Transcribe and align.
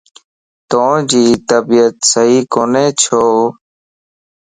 توجي 0.71 1.25
طبيعت 1.51 1.97
صحيح 2.11 2.41
ڪوني 2.53 2.85
ڇو؟ 3.01 3.21